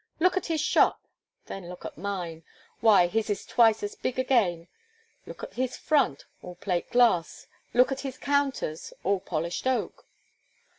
[0.19, 0.99] Look at his shop,
[1.45, 2.43] then look at mine;
[2.79, 4.67] why, his is twice as big again.
[5.27, 10.07] Look at his front all plate glass; look at his counters all polished oak!"